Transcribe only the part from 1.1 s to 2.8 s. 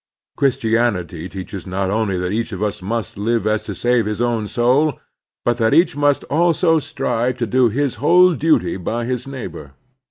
teaches not only that each of